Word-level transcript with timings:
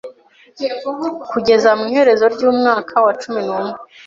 kugeza 1.31 1.69
mu 1.79 1.83
iherezo 1.91 2.25
ry’umwaka 2.35 2.93
wa 3.05 3.13
cumi 3.21 3.41
n’umwe 3.45 3.77